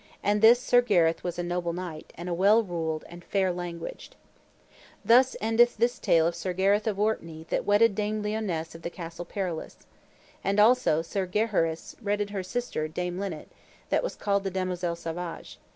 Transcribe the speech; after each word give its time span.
And 0.23 0.41
this 0.41 0.59
Sir 0.59 0.81
Gareth 0.81 1.23
was 1.23 1.37
a 1.37 1.43
noble 1.43 1.73
knight, 1.73 2.11
and 2.15 2.27
a 2.27 2.33
well 2.33 2.63
ruled, 2.63 3.05
and 3.07 3.23
fair 3.23 3.51
languaged. 3.53 4.15
Thus 5.05 5.35
endeth 5.39 5.77
this 5.77 5.99
tale 5.99 6.25
of 6.25 6.33
Sir 6.33 6.53
Gareth 6.53 6.87
of 6.87 6.99
Orkney 6.99 7.45
that 7.51 7.65
wedded 7.67 7.93
Dame 7.93 8.23
Lionesse 8.23 8.73
of 8.73 8.81
the 8.81 8.89
Castle 8.89 9.25
Perilous. 9.25 9.85
And 10.43 10.59
also 10.59 11.03
Sir 11.03 11.27
Gaheris 11.27 11.95
wedded 12.01 12.31
her 12.31 12.41
sister, 12.41 12.87
Dame 12.87 13.19
Linet, 13.19 13.51
that 13.89 14.01
was 14.01 14.15
called 14.15 14.43
the 14.43 14.49
Damosel 14.49 14.95
Sabage. 14.95 15.57